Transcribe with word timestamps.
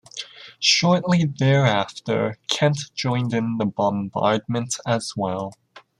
Shortly 0.59 1.25
thereafter, 1.25 2.39
"Kent" 2.49 2.89
joined 2.95 3.35
in 3.35 3.57
the 3.59 3.65
bombardment 3.67 4.77
as 4.83 5.13
well. 5.15 5.53